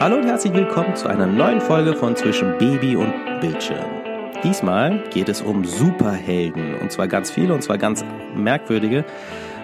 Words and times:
Hallo 0.00 0.16
und 0.16 0.24
herzlich 0.24 0.52
willkommen 0.52 0.96
zu 0.96 1.08
einer 1.08 1.26
neuen 1.26 1.60
Folge 1.60 1.94
von 1.94 2.16
Zwischen 2.16 2.58
Baby 2.58 2.96
und 2.96 3.12
Bildschirm. 3.40 3.84
Diesmal 4.42 5.04
geht 5.10 5.28
es 5.28 5.40
um 5.40 5.64
Superhelden 5.64 6.74
und 6.80 6.90
zwar 6.90 7.06
ganz 7.06 7.30
viele 7.30 7.54
und 7.54 7.62
zwar 7.62 7.78
ganz 7.78 8.04
merkwürdige. 8.34 9.04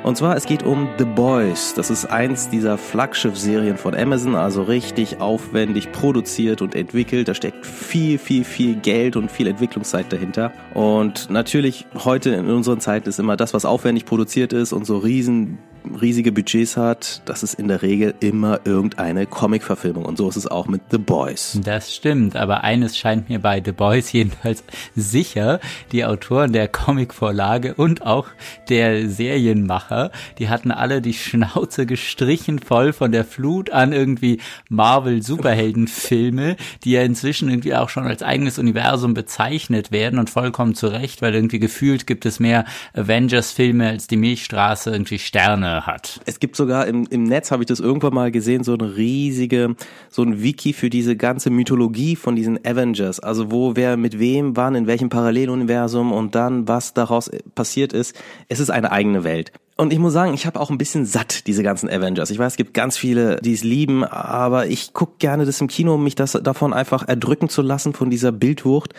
Und 0.05 0.17
zwar 0.17 0.37
es 0.37 0.47
geht 0.47 0.63
um 0.63 0.89
The 0.99 1.05
Boys. 1.05 1.75
Das 1.75 1.91
ist 1.91 2.07
eins 2.07 2.49
dieser 2.49 2.79
Flaggschiff-Serien 2.79 3.77
von 3.77 3.95
Amazon, 3.95 4.37
also 4.37 4.63
richtig 4.63 5.21
aufwendig 5.21 5.93
produziert 5.93 6.63
und 6.63 6.75
entwickelt. 6.75 7.29
Da 7.29 7.35
steckt 7.35 7.67
viel, 7.67 8.17
viel, 8.17 8.45
viel 8.45 8.77
Geld 8.77 9.17
und 9.17 9.31
viel 9.31 9.49
Entwicklungszeit 9.49 10.11
dahinter. 10.13 10.53
Und 10.75 11.29
natürlich 11.29 11.87
heute 12.05 12.31
in 12.31 12.49
unseren 12.49 12.81
Zeiten 12.81 13.09
ist 13.09 13.19
immer 13.19 13.37
das, 13.37 13.53
was 13.53 13.65
aufwendig 13.65 14.07
produziert 14.07 14.53
ist 14.53 14.73
und 14.73 14.87
so 14.87 14.97
riesen 14.97 15.59
riesige 16.01 16.33
Budgets 16.33 16.77
hat, 16.77 17.23
das 17.25 17.43
ist 17.43 17.55
in 17.55 17.69
der 17.69 17.83
Regel 17.83 18.15
immer 18.21 18.61
irgendeine 18.65 19.27
Comic-Verfilmung. 19.27 20.05
Und 20.05 20.19
so 20.19 20.29
ist 20.29 20.37
es 20.37 20.47
auch 20.47 20.67
mit 20.67 20.83
The 20.91 20.99
Boys. 20.99 21.59
Das 21.65 21.95
stimmt, 21.95 22.37
aber 22.37 22.65
eines 22.65 22.97
scheint 22.99 23.29
mir 23.29 23.39
bei 23.39 23.63
The 23.65 23.73
Boys 23.73 24.13
jedenfalls 24.13 24.65
sicher. 24.95 25.61
Die 25.93 26.05
Autoren 26.05 26.53
der 26.53 26.69
Comic-Vorlage 26.69 27.75
und 27.75 28.05
auch 28.05 28.29
der 28.69 29.09
Serienmacher, 29.09 30.11
die 30.39 30.49
hatten 30.49 30.71
alle 30.71 31.01
die 31.01 31.15
Schnauze 31.15 31.87
gestrichen 31.87 32.59
voll 32.59 32.93
von 32.93 33.13
der 33.13 33.25
Flut 33.25 33.71
an 33.71 33.93
irgendwie 33.93 34.41
Marvel-Superhelden-Filme, 34.69 36.57
die 36.85 36.93
ja 36.93 37.03
inzwischen 37.03 37.49
irgendwie 37.49 37.75
auch 37.75 37.89
schon 37.89 38.07
als 38.07 38.23
eigenes 38.23 38.59
Universum 38.59 39.15
bezeichnet 39.15 39.93
werden 39.93 40.19
und 40.19 40.31
vollkommen 40.31 40.75
zu 40.75 40.89
Recht, 40.89 41.23
weil 41.23 41.35
irgendwie 41.35 41.59
gefühlt 41.59 42.07
gibt 42.07 42.27
es 42.27 42.41
mehr 42.41 42.65
Avengers-Filme 42.95 43.89
als 43.89 44.07
die 44.07 44.17
Milchstraße 44.17 44.91
irgendwie 44.91 45.19
Sterne 45.19 45.70
hat. 45.81 46.21
Es 46.27 46.41
gibt 46.41 46.57
sogar 46.57 46.87
im, 46.87 47.07
im 47.11 47.25
Netz, 47.25 47.51
habe 47.51 47.63
ich 47.63 47.67
das 47.67 47.81
irgendwann 47.81 48.15
mal 48.15 48.31
gesehen, 48.31 48.65
so 48.65 48.75
eine 48.75 48.97
riesige, 48.97 49.77
so 50.09 50.23
ein 50.23 50.43
Wiki 50.43 50.73
für 50.73 50.91
diese 50.91 51.17
ganze 51.17 51.51
Mythologie 51.51 52.17
von 52.17 52.37
diesen 52.37 52.65
Avengers. 52.65 53.21
Also 53.21 53.51
wo 53.51 53.77
wer 53.77 53.97
mit 53.97 54.19
wem 54.19 54.57
wann, 54.57 54.75
in 54.75 54.87
welchem 54.87 55.09
Paralleluniversum 55.09 56.13
und 56.13 56.35
dann 56.35 56.69
was 56.69 56.95
daraus 56.95 57.31
passiert 57.55 57.93
ist. 57.93 58.15
Es 58.49 58.61
ist 58.61 58.71
eine 58.71 58.93
eigene 58.93 59.25
Welt. 59.25 59.53
Und 59.81 59.95
ich 59.95 59.99
muss 59.99 60.13
sagen, 60.13 60.35
ich 60.35 60.45
habe 60.45 60.61
auch 60.61 60.69
ein 60.69 60.77
bisschen 60.77 61.07
satt, 61.07 61.47
diese 61.47 61.63
ganzen 61.63 61.89
Avengers. 61.89 62.29
Ich 62.29 62.39
weiß, 62.39 62.53
es 62.53 62.57
gibt 62.59 62.75
ganz 62.75 62.99
viele, 62.99 63.37
die 63.37 63.55
es 63.55 63.65
lieben, 63.65 64.05
aber 64.05 64.67
ich 64.67 64.93
guck 64.93 65.19
gerne 65.19 65.47
das 65.47 65.59
im 65.63 65.69
Kino, 65.69 65.95
um 65.95 66.05
mich 66.05 66.15
das 66.15 66.33
davon 66.33 66.75
einfach 66.75 67.09
erdrücken 67.09 67.49
zu 67.49 67.63
lassen, 67.63 67.95
von 67.95 68.11
dieser 68.11 68.31
Bildwucht. 68.31 68.93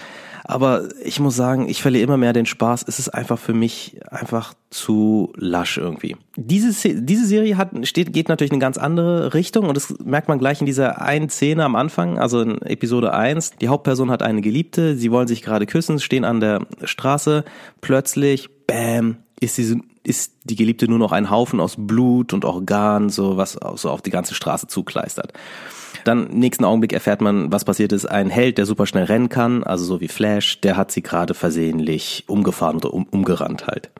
Aber 0.43 0.89
ich 1.03 1.19
muss 1.19 1.35
sagen, 1.35 1.69
ich 1.69 1.83
verliere 1.83 2.03
immer 2.03 2.17
mehr 2.17 2.33
den 2.33 2.47
Spaß. 2.47 2.83
Es 2.87 2.97
ist 2.97 3.09
einfach 3.09 3.37
für 3.37 3.53
mich 3.53 4.01
einfach 4.09 4.55
zu 4.71 5.31
lasch 5.35 5.77
irgendwie. 5.77 6.17
Diese, 6.35 6.71
diese 6.95 7.27
Serie 7.27 7.57
hat, 7.57 7.69
steht, 7.87 8.11
geht 8.11 8.27
natürlich 8.27 8.49
in 8.49 8.55
eine 8.55 8.61
ganz 8.61 8.79
andere 8.79 9.35
Richtung 9.35 9.67
und 9.67 9.77
das 9.77 9.93
merkt 10.03 10.29
man 10.29 10.39
gleich 10.39 10.61
in 10.61 10.65
dieser 10.65 10.99
einen 10.99 11.29
Szene 11.29 11.63
am 11.63 11.75
Anfang, 11.75 12.17
also 12.17 12.41
in 12.41 12.59
Episode 12.63 13.13
1. 13.13 13.57
Die 13.61 13.67
Hauptperson 13.67 14.09
hat 14.09 14.23
eine 14.23 14.41
Geliebte, 14.41 14.97
sie 14.97 15.11
wollen 15.11 15.27
sich 15.27 15.43
gerade 15.43 15.67
küssen, 15.67 15.99
stehen 15.99 16.25
an 16.25 16.39
der 16.39 16.65
Straße, 16.83 17.45
plötzlich, 17.81 18.49
bam, 18.65 19.17
ist 19.39 19.59
diese 19.59 19.77
ist 20.03 20.33
die 20.43 20.55
Geliebte 20.55 20.87
nur 20.87 20.99
noch 20.99 21.11
ein 21.11 21.29
Haufen 21.29 21.59
aus 21.59 21.75
Blut 21.77 22.33
und 22.33 22.45
Organ, 22.45 23.09
so 23.09 23.37
was 23.37 23.57
so 23.75 23.89
auf 23.89 24.01
die 24.01 24.09
ganze 24.09 24.33
Straße 24.33 24.67
zukleistert. 24.67 25.33
Dann 26.03 26.29
nächsten 26.29 26.65
Augenblick 26.65 26.93
erfährt 26.93 27.21
man, 27.21 27.51
was 27.51 27.65
passiert 27.65 27.91
ist. 27.91 28.05
Ein 28.05 28.29
Held, 28.29 28.57
der 28.57 28.65
super 28.65 28.87
schnell 28.87 29.03
rennen 29.03 29.29
kann, 29.29 29.63
also 29.63 29.85
so 29.85 30.01
wie 30.01 30.07
Flash, 30.07 30.61
der 30.61 30.77
hat 30.77 30.91
sie 30.91 31.03
gerade 31.03 31.33
versehentlich 31.33 32.23
umgefahren 32.27 32.77
oder 32.77 32.93
um, 32.93 33.05
umgerannt 33.11 33.67
halt. 33.67 33.91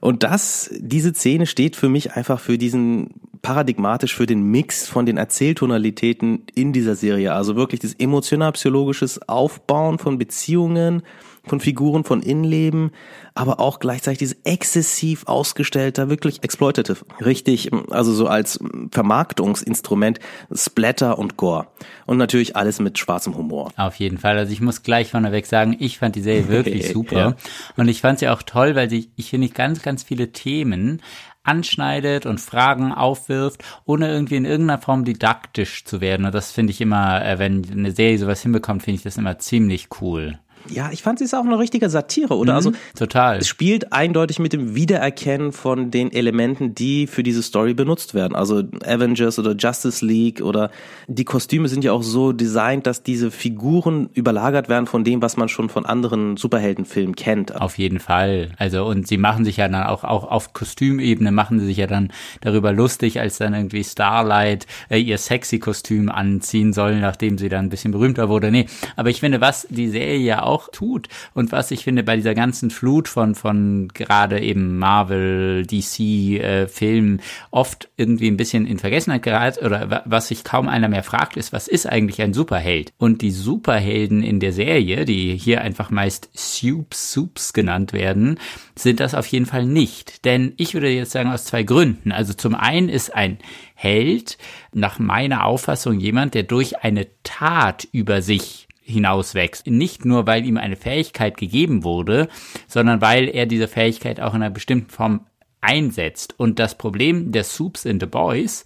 Und 0.00 0.22
das, 0.22 0.70
diese 0.78 1.12
Szene 1.14 1.46
steht 1.46 1.76
für 1.76 1.88
mich 1.88 2.14
einfach 2.14 2.40
für 2.40 2.58
diesen 2.58 3.10
paradigmatisch 3.42 4.14
für 4.14 4.26
den 4.26 4.42
Mix 4.42 4.88
von 4.88 5.04
den 5.04 5.16
Erzähltonalitäten 5.16 6.44
in 6.54 6.72
dieser 6.72 6.94
Serie. 6.94 7.34
Also 7.34 7.56
wirklich 7.56 7.80
das 7.80 7.94
emotional-psychologisches 7.94 9.28
Aufbauen 9.28 9.98
von 9.98 10.16
Beziehungen, 10.16 11.02
von 11.44 11.58
Figuren, 11.58 12.04
von 12.04 12.22
Innenleben, 12.22 12.92
aber 13.34 13.58
auch 13.58 13.80
gleichzeitig 13.80 14.18
dieses 14.18 14.36
exzessiv 14.44 15.26
ausgestellter, 15.26 16.08
wirklich 16.08 16.44
exploitative, 16.44 17.04
richtig, 17.24 17.70
also 17.90 18.12
so 18.12 18.28
als 18.28 18.60
Vermarktungsinstrument 18.92 20.20
Splatter 20.54 21.18
und 21.18 21.36
Gore. 21.36 21.66
Und 22.06 22.18
natürlich 22.18 22.54
alles 22.54 22.78
mit 22.78 22.98
schwarzem 22.98 23.36
Humor. 23.36 23.72
Auf 23.76 23.96
jeden 23.96 24.18
Fall. 24.18 24.38
Also 24.38 24.52
ich 24.52 24.60
muss 24.60 24.84
gleich 24.84 25.10
vorneweg 25.10 25.46
sagen, 25.46 25.76
ich 25.80 25.98
fand 25.98 26.14
die 26.14 26.22
Serie 26.22 26.46
wirklich 26.46 26.88
super. 26.92 27.18
ja. 27.18 27.36
Und 27.76 27.88
ich 27.88 28.00
fand 28.00 28.20
sie 28.20 28.28
auch 28.28 28.42
toll, 28.42 28.76
weil 28.76 28.88
sie, 28.88 29.10
ich 29.16 29.30
finde, 29.30 29.48
ganz, 29.48 29.82
ganz 29.82 30.04
viele 30.04 30.30
Themen 30.30 31.02
anschneidet 31.44 32.26
und 32.26 32.40
Fragen 32.40 32.92
aufwirft, 32.92 33.64
ohne 33.84 34.08
irgendwie 34.08 34.36
in 34.36 34.44
irgendeiner 34.44 34.80
Form 34.80 35.04
didaktisch 35.04 35.84
zu 35.84 36.00
werden. 36.00 36.26
Und 36.26 36.34
das 36.34 36.52
finde 36.52 36.72
ich 36.72 36.80
immer, 36.80 37.24
äh, 37.24 37.38
wenn 37.38 37.66
eine 37.70 37.92
Serie 37.92 38.18
sowas 38.18 38.42
hinbekommt, 38.42 38.82
finde 38.82 38.96
ich 38.96 39.02
das 39.02 39.16
immer 39.16 39.38
ziemlich 39.38 39.88
cool. 40.00 40.38
Ja, 40.68 40.90
ich 40.92 41.02
fand 41.02 41.18
sie 41.18 41.24
ist 41.24 41.34
auch 41.34 41.44
eine 41.44 41.58
richtige 41.58 41.90
Satire, 41.90 42.36
oder? 42.36 42.52
Mhm, 42.52 42.56
also 42.56 42.72
total. 42.96 43.38
Es 43.38 43.48
spielt 43.48 43.92
eindeutig 43.92 44.38
mit 44.38 44.52
dem 44.52 44.74
Wiedererkennen 44.74 45.52
von 45.52 45.90
den 45.90 46.12
Elementen, 46.12 46.74
die 46.74 47.06
für 47.06 47.22
diese 47.22 47.42
Story 47.42 47.74
benutzt 47.74 48.14
werden. 48.14 48.34
Also 48.34 48.62
Avengers 48.84 49.38
oder 49.38 49.54
Justice 49.54 50.04
League 50.04 50.40
oder 50.40 50.70
die 51.08 51.24
Kostüme 51.24 51.68
sind 51.68 51.84
ja 51.84 51.92
auch 51.92 52.02
so 52.02 52.32
designt, 52.32 52.86
dass 52.86 53.02
diese 53.02 53.30
Figuren 53.30 54.10
überlagert 54.14 54.68
werden 54.68 54.86
von 54.86 55.04
dem, 55.04 55.22
was 55.22 55.36
man 55.36 55.48
schon 55.48 55.68
von 55.68 55.86
anderen 55.86 56.36
Superheldenfilmen 56.36 57.16
kennt. 57.16 57.60
Auf 57.60 57.78
jeden 57.78 58.00
Fall. 58.00 58.50
Also 58.58 58.84
und 58.84 59.08
sie 59.08 59.18
machen 59.18 59.44
sich 59.44 59.56
ja 59.56 59.68
dann 59.68 59.84
auch 59.84 60.04
auch 60.04 60.24
auf 60.24 60.52
Kostümebene 60.52 61.32
machen 61.32 61.60
sie 61.60 61.66
sich 61.66 61.76
ja 61.78 61.86
dann 61.86 62.12
darüber 62.40 62.72
lustig, 62.72 63.20
als 63.20 63.38
dann 63.38 63.54
irgendwie 63.54 63.84
Starlight 63.84 64.66
äh, 64.88 64.98
ihr 64.98 65.18
sexy 65.18 65.58
Kostüm 65.58 66.10
anziehen 66.10 66.72
soll, 66.72 67.00
nachdem 67.00 67.38
sie 67.38 67.48
dann 67.48 67.66
ein 67.66 67.70
bisschen 67.70 67.92
berühmter 67.92 68.28
wurde. 68.28 68.50
Nee, 68.50 68.66
aber 68.96 69.10
ich 69.10 69.20
finde, 69.20 69.40
was 69.40 69.66
die 69.70 69.88
Serie 69.88 70.18
ja 70.18 70.42
auch 70.42 70.51
auch 70.52 70.68
tut 70.70 71.08
und 71.34 71.52
was 71.52 71.70
ich 71.70 71.84
finde 71.84 72.02
bei 72.02 72.16
dieser 72.16 72.34
ganzen 72.34 72.70
Flut 72.70 73.08
von 73.08 73.34
von 73.34 73.88
gerade 73.88 74.40
eben 74.40 74.78
Marvel, 74.78 75.66
DC 75.66 76.00
äh, 76.00 76.68
Filmen 76.68 77.20
oft 77.50 77.88
irgendwie 77.96 78.28
ein 78.28 78.36
bisschen 78.36 78.66
in 78.66 78.78
Vergessenheit 78.78 79.22
gerät 79.22 79.62
oder 79.62 80.02
was 80.04 80.28
sich 80.28 80.44
kaum 80.44 80.68
einer 80.68 80.88
mehr 80.88 81.02
fragt, 81.02 81.36
ist, 81.36 81.52
was 81.52 81.68
ist 81.68 81.86
eigentlich 81.86 82.20
ein 82.20 82.34
Superheld? 82.34 82.92
Und 82.98 83.22
die 83.22 83.30
Superhelden 83.30 84.22
in 84.22 84.40
der 84.40 84.52
Serie, 84.52 85.04
die 85.04 85.36
hier 85.36 85.60
einfach 85.62 85.90
meist 85.90 86.30
Soups 86.34 87.12
Soups 87.12 87.52
genannt 87.52 87.92
werden, 87.92 88.38
sind 88.76 89.00
das 89.00 89.14
auf 89.14 89.26
jeden 89.26 89.46
Fall 89.46 89.66
nicht. 89.66 90.24
Denn 90.24 90.52
ich 90.56 90.74
würde 90.74 90.88
jetzt 90.88 91.12
sagen 91.12 91.30
aus 91.30 91.44
zwei 91.44 91.62
Gründen. 91.62 92.12
Also 92.12 92.34
zum 92.34 92.54
einen 92.54 92.88
ist 92.88 93.14
ein 93.14 93.38
Held 93.74 94.38
nach 94.72 94.98
meiner 94.98 95.44
Auffassung 95.44 96.00
jemand, 96.00 96.34
der 96.34 96.44
durch 96.44 96.78
eine 96.80 97.06
Tat 97.22 97.86
über 97.92 98.22
sich 98.22 98.68
hinauswächst. 98.82 99.66
Nicht 99.66 100.04
nur, 100.04 100.26
weil 100.26 100.44
ihm 100.44 100.56
eine 100.56 100.76
Fähigkeit 100.76 101.36
gegeben 101.36 101.84
wurde, 101.84 102.28
sondern 102.66 103.00
weil 103.00 103.28
er 103.28 103.46
diese 103.46 103.68
Fähigkeit 103.68 104.20
auch 104.20 104.34
in 104.34 104.42
einer 104.42 104.50
bestimmten 104.50 104.90
Form 104.90 105.26
einsetzt. 105.60 106.34
Und 106.38 106.58
das 106.58 106.76
Problem 106.76 107.32
der 107.32 107.44
Soups 107.44 107.84
in 107.84 108.00
the 108.00 108.06
Boys 108.06 108.64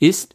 ist, 0.00 0.34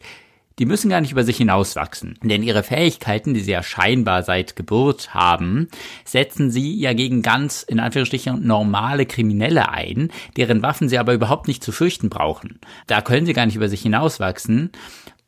die 0.58 0.66
müssen 0.66 0.88
gar 0.88 1.00
nicht 1.00 1.10
über 1.10 1.24
sich 1.24 1.36
hinauswachsen. 1.36 2.16
Denn 2.22 2.42
ihre 2.42 2.62
Fähigkeiten, 2.62 3.34
die 3.34 3.40
sie 3.40 3.50
ja 3.50 3.62
scheinbar 3.62 4.22
seit 4.22 4.54
Geburt 4.54 5.12
haben, 5.12 5.68
setzen 6.04 6.50
sie 6.50 6.78
ja 6.78 6.92
gegen 6.92 7.22
ganz, 7.22 7.64
in 7.64 7.80
Anführungsstrichen, 7.80 8.46
normale 8.46 9.06
Kriminelle 9.06 9.68
ein, 9.70 10.12
deren 10.36 10.62
Waffen 10.62 10.88
sie 10.88 10.98
aber 10.98 11.12
überhaupt 11.14 11.48
nicht 11.48 11.64
zu 11.64 11.72
fürchten 11.72 12.08
brauchen. 12.08 12.60
Da 12.86 13.00
können 13.00 13.26
sie 13.26 13.32
gar 13.32 13.46
nicht 13.46 13.56
über 13.56 13.68
sich 13.68 13.82
hinauswachsen. 13.82 14.70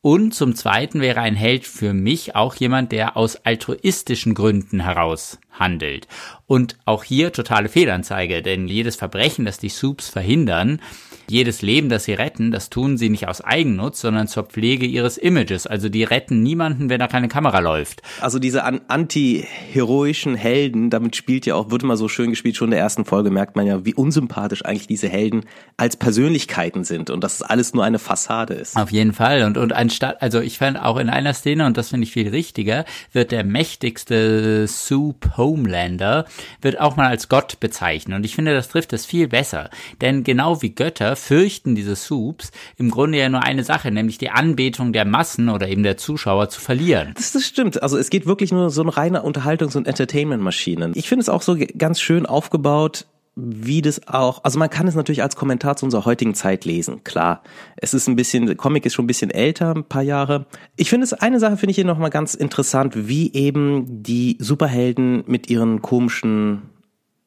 Und 0.01 0.35
zum 0.35 0.55
Zweiten 0.55 1.01
wäre 1.01 1.21
ein 1.21 1.35
Held 1.35 1.65
für 1.67 1.93
mich 1.93 2.37
auch 2.37 2.55
jemand, 2.55 2.93
der 2.93 3.17
aus 3.17 3.37
altruistischen 3.37 4.35
Gründen 4.35 4.81
heraus 4.81 5.39
handelt. 5.51 6.07
Und 6.47 6.77
auch 6.85 7.03
hier 7.03 7.33
totale 7.33 7.69
Fehlanzeige, 7.69 8.43
denn 8.43 8.69
jedes 8.69 8.97
Verbrechen, 8.97 9.45
das 9.45 9.59
die 9.59 9.69
Soups 9.69 10.09
verhindern, 10.09 10.81
jedes 11.29 11.63
Leben, 11.63 11.89
das 11.89 12.05
sie 12.05 12.15
retten, 12.15 12.51
das 12.51 12.71
tun 12.71 12.97
sie 12.97 13.09
nicht 13.09 13.29
aus 13.29 13.41
Eigennutz, 13.41 14.01
sondern 14.01 14.29
zur 14.29 14.45
Pflege 14.45 14.87
ihres 14.87 15.19
Images. 15.19 15.67
Also 15.67 15.89
die 15.89 16.05
retten 16.05 16.43
niemanden, 16.43 16.89
wenn 16.89 17.01
da 17.01 17.09
keine 17.09 17.29
Kamera 17.29 17.59
läuft. 17.61 18.03
Also 18.21 18.39
diese 18.39 18.65
anti-heroischen 18.65 20.37
Helden, 20.37 20.91
damit 20.91 21.17
spielt 21.17 21.47
ja 21.47 21.55
auch, 21.55 21.71
wird 21.71 21.83
immer 21.83 21.97
so 21.97 22.09
schön 22.09 22.31
gespielt, 22.31 22.57
schon 22.57 22.69
in 22.69 22.73
der 22.73 22.81
ersten 22.81 23.05
Folge 23.05 23.31
merkt 23.31 23.57
man 23.57 23.67
ja, 23.67 23.85
wie 23.85 23.95
unsympathisch 23.95 24.65
eigentlich 24.65 24.87
diese 24.87 25.09
Helden 25.09 25.45
als 25.77 25.97
Persönlichkeiten 25.97 26.85
sind 26.85 27.11
und 27.11 27.23
dass 27.23 27.35
es 27.35 27.43
alles 27.43 27.75
nur 27.75 27.85
eine 27.85 27.99
Fassade 27.99 28.55
ist. 28.55 28.77
Auf 28.77 28.93
jeden 28.93 29.13
Fall. 29.13 29.43
Und, 29.43 29.59
und 29.59 29.73
anstatt, 29.73 30.23
also 30.23 30.41
ich 30.41 30.59
fand 30.59 30.81
auch 30.81 30.97
in 30.97 31.09
einer 31.09 31.35
Szene, 31.35 31.67
und 31.67 31.77
das 31.77 31.91
finde 31.91 32.05
ich 32.05 32.13
viel 32.13 32.29
richtiger, 32.29 32.85
wird 33.13 33.33
der 33.33 33.45
mächtigste 33.45 34.67
Soup 34.69 35.37
Homelander, 35.37 36.27
wird 36.61 36.81
auch 36.81 36.97
mal 36.97 37.09
als 37.09 37.29
Gott 37.29 37.59
bezeichnet. 37.61 38.17
Und 38.17 38.25
ich 38.25 38.35
finde, 38.35 38.55
das 38.55 38.69
trifft 38.69 38.93
es 38.93 39.07
viel 39.07 39.29
besser. 39.29 39.71
Denn 40.01 40.25
genau 40.25 40.63
wie 40.63 40.71
Götter 40.71 41.16
fürchten 41.17 41.75
diese 41.75 41.97
Soups 41.97 42.51
im 42.77 42.91
Grunde 42.91 43.19
ja 43.19 43.29
nur 43.29 43.43
eine 43.43 43.65
Sache, 43.65 43.91
nämlich 43.91 44.19
die 44.19 44.31
Anbetung 44.31 44.93
der 44.93 45.05
Massen 45.05 45.49
oder 45.49 45.69
eben 45.69 45.83
der 45.83 45.97
Zuschauer 45.97 46.49
zu 46.49 46.61
verlieren. 46.61 47.13
Das, 47.15 47.33
das 47.33 47.45
stimmt. 47.45 47.83
Also 47.83 47.99
es 47.99 48.11
geht 48.11 48.27
wirklich 48.27 48.53
nur 48.53 48.71
so 48.71 48.83
eine 48.83 48.97
reine 48.97 49.23
Unterhaltungs- 49.23 49.77
und 49.77 49.87
Entertainment-Maschine. 49.87 50.93
Ich 50.95 51.09
finde 51.09 51.23
es 51.23 51.29
auch 51.29 51.43
so 51.43 51.57
ganz 51.77 52.01
schön 52.01 52.27
aufgebaut, 52.27 53.07
wie 53.37 53.83
das 53.83 54.09
auch, 54.09 54.43
also 54.45 54.59
man 54.59 54.71
kann 54.71 54.89
es 54.89 54.95
natürlich 54.95 55.23
als 55.23 55.37
Kommentar 55.37 55.77
zu 55.77 55.85
unserer 55.85 56.07
heutigen 56.07 56.35
Zeit 56.35 56.65
lesen, 56.65 57.05
klar. 57.05 57.43
Es 57.77 57.93
ist 57.93 58.09
ein 58.09 58.17
bisschen, 58.17 58.47
der 58.47 58.57
Comic 58.57 58.87
ist 58.87 58.95
schon 58.95 59.05
ein 59.05 59.09
bisschen 59.09 59.31
älter, 59.31 59.75
ein 59.75 59.85
paar 59.85 60.03
Jahre. 60.03 60.47
Ich 60.77 60.89
finde 60.89 61.05
es, 61.05 61.13
eine 61.13 61.39
Sache 61.39 61.59
finde 61.59 61.73
ich 61.73 61.77
hier 61.77 61.85
nochmal 61.85 62.09
ganz 62.09 62.35
interessant, 62.35 63.09
wie 63.09 63.35
eben 63.35 64.03
die 64.03 64.39
Superhelden 64.41 65.25
mit 65.27 65.51
ihren 65.51 65.83
komischen 65.83 66.63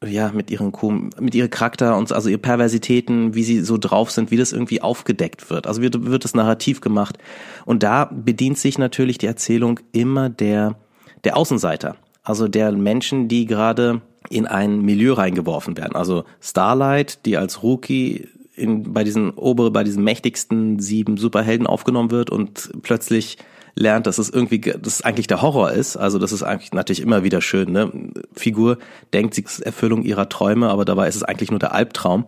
ja, 0.06 0.32
mit 0.32 0.50
ihren 0.50 0.72
mit 1.20 1.36
ihrem 1.36 1.50
Charakter 1.50 1.98
und 1.98 2.12
also 2.12 2.30
ihre 2.30 2.40
Perversitäten, 2.40 3.36
wie 3.36 3.44
sie 3.44 3.62
so 3.62 3.78
drauf 3.78 4.12
sind, 4.12 4.32
wie 4.32 4.38
das 4.38 4.54
irgendwie 4.54 4.82
aufgedeckt 4.82 5.50
wird. 5.50 5.68
Also 5.68 5.82
wird, 5.82 6.06
wird 6.06 6.24
das 6.24 6.34
Narrativ 6.34 6.80
gemacht. 6.80 7.18
Und 7.66 7.84
da 7.84 8.06
bedient 8.06 8.58
sich 8.58 8.78
natürlich 8.78 9.18
die 9.18 9.26
Erzählung 9.26 9.80
immer 9.92 10.30
der, 10.30 10.78
der 11.26 11.36
Außenseiter. 11.36 11.98
Also 12.24 12.48
der 12.48 12.72
Menschen, 12.72 13.28
die 13.28 13.46
gerade 13.46 14.02
in 14.30 14.46
ein 14.46 14.82
Milieu 14.82 15.14
reingeworfen 15.14 15.78
werden. 15.78 15.96
Also 15.96 16.24
Starlight, 16.40 17.26
die 17.26 17.36
als 17.36 17.64
Rookie 17.64 18.28
in, 18.56 18.94
bei 18.94 19.04
diesen 19.04 19.32
obere, 19.32 19.72
bei 19.72 19.84
diesen 19.84 20.04
mächtigsten 20.04 20.80
sieben 20.80 21.18
Superhelden 21.18 21.68
aufgenommen 21.68 22.12
wird 22.12 22.30
und 22.30 22.72
plötzlich 22.84 23.38
lernt, 23.80 24.08
dass 24.08 24.18
es 24.18 24.30
irgendwie, 24.30 24.60
dass 24.60 24.96
es 24.96 25.02
eigentlich 25.02 25.28
der 25.28 25.42
Horror 25.42 25.72
ist. 25.72 25.96
Also 25.96 26.20
das 26.20 26.32
ist 26.32 26.44
eigentlich 26.44 26.74
natürlich 26.74 27.02
immer 27.02 27.24
wieder 27.24 27.42
schön. 27.42 27.72
Ne? 27.72 27.92
Figur 28.34 28.78
denkt, 29.14 29.34
sie 29.34 29.44
ist 29.44 29.60
Erfüllung 29.62 30.04
ihrer 30.04 30.28
Träume, 30.28 30.70
aber 30.70 30.86
dabei 30.86 31.08
ist 31.08 31.16
es 31.16 31.24
eigentlich 31.24 31.50
nur 31.50 31.60
der 31.60 31.74
Albtraum. 31.74 32.26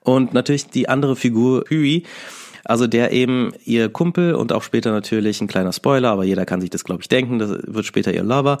Und 0.00 0.34
natürlich 0.34 0.66
die 0.66 0.88
andere 0.88 1.16
Figur, 1.16 1.64
Huey, 1.70 2.04
also 2.64 2.86
der 2.86 3.12
eben 3.12 3.52
ihr 3.64 3.88
Kumpel 3.88 4.34
und 4.34 4.52
auch 4.52 4.62
später 4.62 4.92
natürlich 4.92 5.40
ein 5.40 5.48
kleiner 5.48 5.72
Spoiler, 5.72 6.10
aber 6.10 6.24
jeder 6.24 6.44
kann 6.44 6.60
sich 6.60 6.70
das, 6.70 6.84
glaube 6.84 7.02
ich, 7.02 7.08
denken, 7.08 7.38
das 7.38 7.50
wird 7.50 7.86
später 7.86 8.12
ihr 8.12 8.22
Lover. 8.22 8.58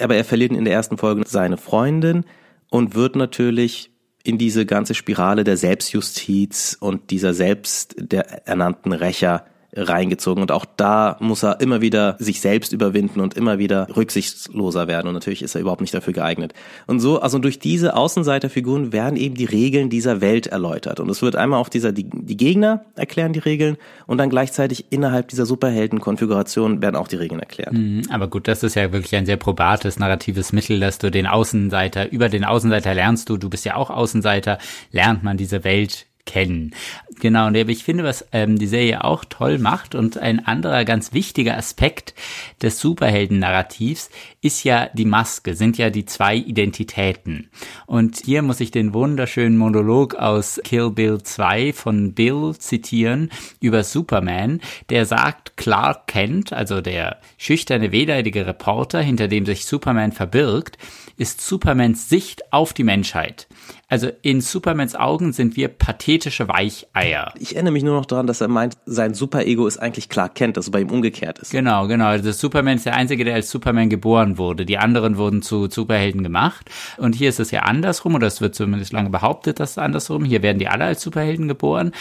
Aber 0.00 0.16
er 0.16 0.24
verliert 0.24 0.52
in 0.52 0.64
der 0.64 0.74
ersten 0.74 0.98
Folge 0.98 1.22
seine 1.26 1.56
Freundin 1.56 2.24
und 2.70 2.94
wird 2.94 3.16
natürlich 3.16 3.90
in 4.24 4.38
diese 4.38 4.66
ganze 4.66 4.94
Spirale 4.94 5.44
der 5.44 5.56
Selbstjustiz 5.56 6.76
und 6.78 7.10
dieser 7.10 7.34
selbst 7.34 7.94
der 7.98 8.46
ernannten 8.46 8.92
Rächer 8.92 9.44
reingezogen. 9.74 10.42
Und 10.42 10.52
auch 10.52 10.64
da 10.76 11.16
muss 11.20 11.42
er 11.42 11.60
immer 11.60 11.80
wieder 11.80 12.16
sich 12.18 12.40
selbst 12.40 12.72
überwinden 12.72 13.20
und 13.20 13.34
immer 13.34 13.58
wieder 13.58 13.88
rücksichtsloser 13.96 14.86
werden. 14.86 15.08
Und 15.08 15.14
natürlich 15.14 15.42
ist 15.42 15.54
er 15.54 15.60
überhaupt 15.60 15.80
nicht 15.80 15.94
dafür 15.94 16.12
geeignet. 16.12 16.52
Und 16.86 17.00
so, 17.00 17.20
also 17.20 17.38
durch 17.38 17.58
diese 17.58 17.96
Außenseiterfiguren 17.96 18.92
werden 18.92 19.16
eben 19.16 19.34
die 19.34 19.44
Regeln 19.44 19.88
dieser 19.88 20.20
Welt 20.20 20.46
erläutert. 20.46 21.00
Und 21.00 21.08
es 21.08 21.22
wird 21.22 21.36
einmal 21.36 21.60
auf 21.60 21.70
dieser, 21.70 21.92
die, 21.92 22.08
die 22.12 22.36
Gegner 22.36 22.84
erklären 22.96 23.32
die 23.32 23.38
Regeln 23.38 23.76
und 24.06 24.18
dann 24.18 24.30
gleichzeitig 24.30 24.86
innerhalb 24.90 25.28
dieser 25.28 25.46
Superheldenkonfiguration 25.46 26.82
werden 26.82 26.96
auch 26.96 27.08
die 27.08 27.16
Regeln 27.16 27.40
erklärt. 27.40 27.72
Mhm, 27.72 28.02
aber 28.10 28.28
gut, 28.28 28.48
das 28.48 28.62
ist 28.62 28.74
ja 28.74 28.92
wirklich 28.92 29.14
ein 29.16 29.26
sehr 29.26 29.36
probates 29.36 29.98
narratives 29.98 30.52
Mittel, 30.52 30.80
dass 30.80 30.98
du 30.98 31.10
den 31.10 31.26
Außenseiter, 31.26 32.12
über 32.12 32.28
den 32.28 32.44
Außenseiter 32.44 32.94
lernst 32.94 33.28
du, 33.28 33.36
du 33.36 33.48
bist 33.48 33.64
ja 33.64 33.76
auch 33.76 33.90
Außenseiter, 33.90 34.58
lernt 34.90 35.22
man 35.22 35.36
diese 35.36 35.64
Welt 35.64 36.06
kennen. 36.26 36.74
Genau, 37.20 37.48
und 37.48 37.56
ich 37.56 37.84
finde, 37.84 38.04
was 38.04 38.26
ähm, 38.32 38.58
die 38.58 38.66
Serie 38.66 39.04
auch 39.04 39.24
toll 39.24 39.58
macht 39.58 39.94
und 39.94 40.18
ein 40.18 40.46
anderer 40.46 40.84
ganz 40.84 41.12
wichtiger 41.12 41.56
Aspekt 41.56 42.14
des 42.62 42.78
Superhelden-Narrativs 42.80 44.10
ist 44.42 44.64
ja 44.64 44.90
die 44.92 45.04
Maske, 45.04 45.54
sind 45.54 45.78
ja 45.78 45.88
die 45.88 46.04
zwei 46.04 46.36
Identitäten. 46.36 47.48
Und 47.86 48.20
hier 48.24 48.42
muss 48.42 48.60
ich 48.60 48.72
den 48.72 48.92
wunderschönen 48.92 49.56
Monolog 49.56 50.16
aus 50.16 50.60
Kill 50.64 50.90
Bill 50.90 51.22
2 51.22 51.72
von 51.72 52.12
Bill 52.12 52.54
zitieren 52.58 53.30
über 53.60 53.84
Superman, 53.84 54.60
der 54.90 55.06
sagt, 55.06 55.56
Clark 55.56 56.08
Kent, 56.08 56.52
also 56.52 56.80
der 56.80 57.20
schüchterne, 57.38 57.92
wehleidige 57.92 58.44
Reporter, 58.44 59.00
hinter 59.00 59.28
dem 59.28 59.46
sich 59.46 59.64
Superman 59.64 60.10
verbirgt, 60.10 60.76
ist 61.16 61.40
Supermans 61.40 62.08
Sicht 62.08 62.52
auf 62.52 62.72
die 62.72 62.82
Menschheit. 62.82 63.46
Also 63.86 64.10
in 64.22 64.40
Supermans 64.40 64.94
Augen 64.94 65.32
sind 65.32 65.54
wir 65.54 65.68
pathetische 65.68 66.48
Weicheier. 66.48 67.32
Ich 67.38 67.54
erinnere 67.54 67.72
mich 67.72 67.84
nur 67.84 67.94
noch 67.94 68.06
daran, 68.06 68.26
dass 68.26 68.40
er 68.40 68.48
meint, 68.48 68.76
sein 68.86 69.14
Superego 69.14 69.66
ist 69.66 69.78
eigentlich 69.78 70.08
Clark 70.08 70.34
Kent, 70.34 70.56
dass 70.56 70.64
es 70.66 70.70
bei 70.70 70.80
ihm 70.80 70.90
umgekehrt 70.90 71.38
ist. 71.38 71.52
Genau, 71.52 71.86
genau. 71.86 72.06
Also 72.06 72.32
Superman 72.32 72.76
ist 72.76 72.86
der 72.86 72.94
Einzige, 72.94 73.24
der 73.24 73.34
als 73.34 73.50
Superman 73.50 73.90
geboren 73.90 74.31
wurde. 74.38 74.66
Die 74.66 74.78
anderen 74.78 75.16
wurden 75.16 75.42
zu 75.42 75.68
Superhelden 75.68 76.22
gemacht. 76.22 76.70
Und 76.98 77.14
hier 77.14 77.28
ist 77.28 77.40
es 77.40 77.50
ja 77.50 77.60
andersrum, 77.60 78.14
oder 78.14 78.26
es 78.26 78.40
wird 78.40 78.54
zumindest 78.54 78.92
lange 78.92 79.10
behauptet, 79.10 79.60
dass 79.60 79.72
es 79.72 79.78
andersrum. 79.78 80.24
Hier 80.24 80.42
werden 80.42 80.58
die 80.58 80.68
alle 80.68 80.84
als 80.84 81.02
Superhelden 81.02 81.48
geboren. 81.48 81.92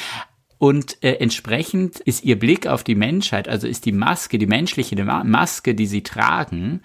Und 0.61 1.03
äh, 1.03 1.13
entsprechend 1.13 1.99
ist 2.01 2.23
ihr 2.23 2.37
Blick 2.37 2.67
auf 2.67 2.83
die 2.83 2.93
Menschheit, 2.93 3.49
also 3.49 3.65
ist 3.65 3.83
die 3.87 3.91
Maske, 3.91 4.37
die 4.37 4.45
menschliche 4.45 4.95
Maske, 5.03 5.73
die 5.73 5.87
sie 5.87 6.03
tragen, 6.03 6.81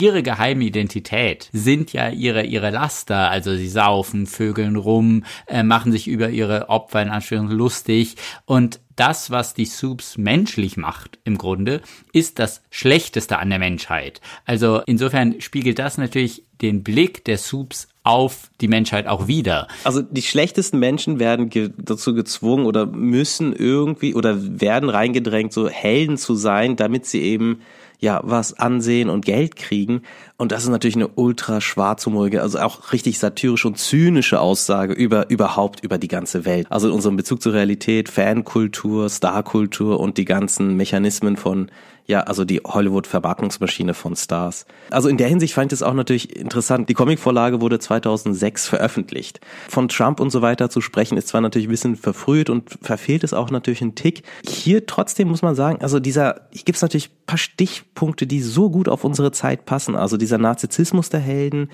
ihre 0.00 0.22
geheime 0.22 0.64
Identität, 0.64 1.50
sind 1.52 1.92
ja 1.92 2.08
ihre, 2.08 2.44
ihre 2.44 2.70
Laster. 2.70 3.28
Also 3.28 3.54
sie 3.54 3.68
saufen, 3.68 4.26
vögeln 4.26 4.76
rum, 4.76 5.24
äh, 5.46 5.62
machen 5.62 5.92
sich 5.92 6.08
über 6.08 6.30
ihre 6.30 6.70
Opfer 6.70 7.02
in 7.02 7.10
Anführungszeichen 7.10 7.58
lustig. 7.58 8.16
Und 8.46 8.80
das, 8.98 9.30
was 9.30 9.54
die 9.54 9.64
Soups 9.64 10.18
menschlich 10.18 10.76
macht, 10.76 11.18
im 11.24 11.38
Grunde, 11.38 11.80
ist 12.12 12.38
das 12.38 12.62
Schlechteste 12.70 13.38
an 13.38 13.50
der 13.50 13.58
Menschheit. 13.58 14.20
Also 14.44 14.82
insofern 14.86 15.40
spiegelt 15.40 15.78
das 15.78 15.98
natürlich 15.98 16.44
den 16.60 16.82
Blick 16.82 17.24
der 17.24 17.38
Soups 17.38 17.88
auf 18.02 18.50
die 18.60 18.68
Menschheit 18.68 19.06
auch 19.06 19.28
wieder. 19.28 19.68
Also 19.84 20.02
die 20.02 20.22
schlechtesten 20.22 20.78
Menschen 20.78 21.18
werden 21.20 21.50
ge 21.50 21.70
dazu 21.76 22.14
gezwungen 22.14 22.66
oder 22.66 22.86
müssen 22.86 23.52
irgendwie 23.52 24.14
oder 24.14 24.60
werden 24.60 24.88
reingedrängt, 24.88 25.52
so 25.52 25.68
Helden 25.68 26.16
zu 26.16 26.34
sein, 26.34 26.76
damit 26.76 27.06
sie 27.06 27.20
eben 27.20 27.60
ja 27.98 28.20
was 28.22 28.54
Ansehen 28.54 29.10
und 29.10 29.24
Geld 29.24 29.56
kriegen. 29.56 30.02
Und 30.36 30.52
das 30.52 30.62
ist 30.62 30.68
natürlich 30.68 30.96
eine 30.96 31.08
ultra 31.08 31.60
schwarzhumorige, 31.60 32.42
also 32.42 32.58
auch 32.60 32.92
richtig 32.92 33.18
satirische 33.18 33.68
und 33.68 33.78
zynische 33.78 34.40
Aussage 34.40 34.92
über 34.92 35.30
überhaupt 35.30 35.82
über 35.82 35.98
die 35.98 36.08
ganze 36.08 36.44
Welt. 36.44 36.66
Also 36.70 36.88
in 36.88 36.94
unserem 36.94 37.16
Bezug 37.16 37.42
zur 37.42 37.54
Realität, 37.54 38.08
Fankultur, 38.08 39.10
Starkultur 39.10 39.98
und 39.98 40.16
die 40.16 40.24
ganzen 40.24 40.76
Mechanismen 40.76 41.36
von 41.36 41.70
ja, 42.08 42.20
also 42.20 42.46
die 42.46 42.60
Hollywood-Vermarktungsmaschine 42.60 43.92
von 43.92 44.16
Stars. 44.16 44.64
Also 44.90 45.10
in 45.10 45.18
der 45.18 45.28
Hinsicht 45.28 45.52
fand 45.52 45.72
ich 45.72 45.78
es 45.78 45.82
auch 45.82 45.92
natürlich 45.92 46.34
interessant. 46.34 46.88
Die 46.88 46.94
Comicvorlage 46.94 47.60
wurde 47.60 47.78
2006 47.78 48.66
veröffentlicht. 48.66 49.40
Von 49.68 49.88
Trump 49.88 50.18
und 50.18 50.30
so 50.30 50.40
weiter 50.40 50.70
zu 50.70 50.80
sprechen 50.80 51.18
ist 51.18 51.28
zwar 51.28 51.42
natürlich 51.42 51.68
ein 51.68 51.70
bisschen 51.70 51.96
verfrüht 51.96 52.48
und 52.48 52.78
verfehlt 52.80 53.24
es 53.24 53.34
auch 53.34 53.50
natürlich 53.50 53.82
einen 53.82 53.94
Tick. 53.94 54.22
Hier 54.42 54.86
trotzdem 54.86 55.28
muss 55.28 55.42
man 55.42 55.54
sagen, 55.54 55.82
also 55.82 56.00
dieser, 56.00 56.48
hier 56.50 56.64
gibt 56.64 56.76
es 56.76 56.82
natürlich 56.82 57.10
paar 57.26 57.36
Stichpunkte, 57.36 58.26
die 58.26 58.40
so 58.40 58.70
gut 58.70 58.88
auf 58.88 59.04
unsere 59.04 59.30
Zeit 59.30 59.66
passen. 59.66 59.94
Also 59.94 60.16
dieser 60.16 60.38
Narzissmus 60.38 61.10
der 61.10 61.20
Helden, 61.20 61.70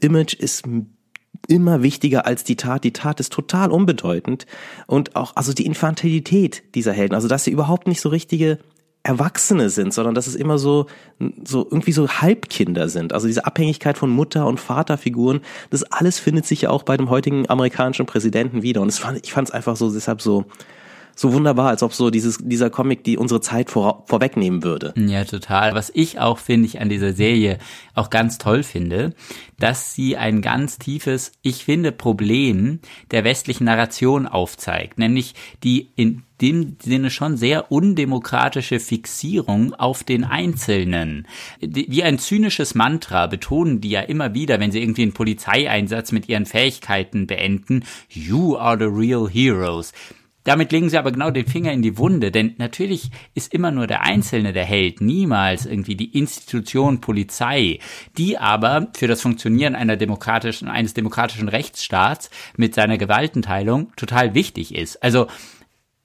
Image 0.00 0.34
ist 0.34 0.62
immer 1.48 1.82
wichtiger 1.82 2.26
als 2.26 2.44
die 2.44 2.54
Tat. 2.54 2.84
Die 2.84 2.92
Tat 2.92 3.18
ist 3.18 3.32
total 3.32 3.72
unbedeutend. 3.72 4.46
Und 4.86 5.16
auch, 5.16 5.34
also 5.34 5.52
die 5.52 5.66
Infantilität 5.66 6.62
dieser 6.76 6.92
Helden, 6.92 7.16
also 7.16 7.26
dass 7.26 7.42
sie 7.42 7.50
überhaupt 7.50 7.88
nicht 7.88 8.00
so 8.00 8.08
richtige 8.08 8.60
Erwachsene 9.04 9.68
sind, 9.68 9.92
sondern 9.92 10.14
dass 10.14 10.26
es 10.26 10.34
immer 10.34 10.58
so, 10.58 10.86
so 11.44 11.64
irgendwie 11.70 11.92
so 11.92 12.08
Halbkinder 12.08 12.88
sind. 12.88 13.12
Also 13.12 13.26
diese 13.26 13.44
Abhängigkeit 13.44 13.98
von 13.98 14.08
Mutter- 14.08 14.46
und 14.46 14.58
Vaterfiguren, 14.58 15.42
das 15.70 15.84
alles 15.84 16.18
findet 16.18 16.46
sich 16.46 16.62
ja 16.62 16.70
auch 16.70 16.82
bei 16.82 16.96
dem 16.96 17.10
heutigen 17.10 17.48
amerikanischen 17.48 18.06
Präsidenten 18.06 18.62
wieder. 18.62 18.80
Und 18.80 18.92
fand, 18.94 19.20
ich 19.22 19.32
fand 19.32 19.48
es 19.48 19.54
einfach 19.54 19.76
so 19.76 19.92
deshalb 19.92 20.22
so, 20.22 20.46
so 21.14 21.34
wunderbar, 21.34 21.68
als 21.68 21.82
ob 21.82 21.92
so 21.92 22.08
dieses, 22.08 22.38
dieser 22.40 22.70
Comic 22.70 23.04
die 23.04 23.18
unsere 23.18 23.42
Zeit 23.42 23.70
vor, 23.70 24.04
vorwegnehmen 24.06 24.62
würde. 24.62 24.94
Ja, 24.96 25.24
total. 25.24 25.74
Was 25.74 25.92
ich 25.94 26.18
auch 26.18 26.38
finde 26.38 26.66
ich 26.66 26.80
an 26.80 26.88
dieser 26.88 27.12
Serie 27.12 27.58
auch 27.94 28.08
ganz 28.08 28.38
toll 28.38 28.62
finde, 28.62 29.14
dass 29.58 29.94
sie 29.94 30.16
ein 30.16 30.40
ganz 30.40 30.78
tiefes, 30.78 31.32
ich 31.42 31.64
finde, 31.64 31.92
Problem 31.92 32.80
der 33.10 33.24
westlichen 33.24 33.64
Narration 33.64 34.26
aufzeigt, 34.26 34.98
nämlich 34.98 35.34
die 35.62 35.90
in 35.94 36.22
dem 36.44 36.76
Sinne 36.78 37.10
schon 37.10 37.38
sehr 37.38 37.72
undemokratische 37.72 38.78
Fixierung 38.78 39.72
auf 39.72 40.04
den 40.04 40.24
Einzelnen. 40.24 41.26
Wie 41.60 42.02
ein 42.02 42.18
zynisches 42.18 42.74
Mantra 42.74 43.28
betonen 43.28 43.80
die 43.80 43.88
ja 43.88 44.02
immer 44.02 44.34
wieder, 44.34 44.60
wenn 44.60 44.70
sie 44.70 44.82
irgendwie 44.82 45.04
einen 45.04 45.14
Polizeieinsatz 45.14 46.12
mit 46.12 46.28
ihren 46.28 46.44
Fähigkeiten 46.44 47.26
beenden, 47.26 47.84
you 48.10 48.58
are 48.58 48.76
the 48.78 48.84
real 48.84 49.26
heroes. 49.26 49.94
Damit 50.44 50.72
legen 50.72 50.90
sie 50.90 50.98
aber 50.98 51.12
genau 51.12 51.30
den 51.30 51.46
Finger 51.46 51.72
in 51.72 51.80
die 51.80 51.96
Wunde, 51.96 52.30
denn 52.30 52.54
natürlich 52.58 53.10
ist 53.32 53.54
immer 53.54 53.70
nur 53.70 53.86
der 53.86 54.02
Einzelne 54.02 54.52
der 54.52 54.66
Held, 54.66 55.00
niemals 55.00 55.64
irgendwie 55.64 55.96
die 55.96 56.18
Institution 56.18 57.00
Polizei, 57.00 57.78
die 58.18 58.36
aber 58.36 58.88
für 58.94 59.06
das 59.06 59.22
Funktionieren 59.22 59.74
einer 59.74 59.96
demokratischen, 59.96 60.68
eines 60.68 60.92
demokratischen 60.92 61.48
Rechtsstaats 61.48 62.28
mit 62.58 62.74
seiner 62.74 62.98
Gewaltenteilung 62.98 63.92
total 63.96 64.34
wichtig 64.34 64.74
ist. 64.74 65.02
Also 65.02 65.28